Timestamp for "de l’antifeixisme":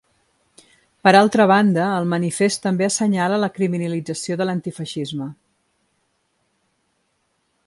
4.41-5.33